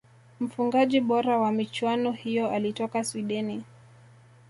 [0.39, 3.63] mfungaji bora wa michuano hiyo alitoka swideni